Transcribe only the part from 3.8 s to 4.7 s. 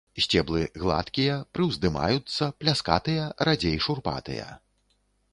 шурпатыя.